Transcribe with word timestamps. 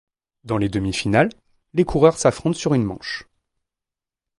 Dans 0.45 0.57
les 0.57 0.67
demi-finales, 0.67 1.29
les 1.75 1.85
coureurs 1.85 2.17
s'affrontent 2.17 2.57
sur 2.57 2.73
une 2.73 2.83
manche. 2.85 3.27